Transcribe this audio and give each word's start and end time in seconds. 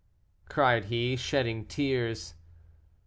cried 0.49 0.85
he, 0.85 1.15
shedding 1.15 1.63
tears. 1.63 2.33